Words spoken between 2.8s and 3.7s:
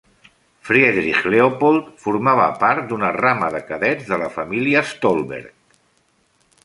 d'una rama de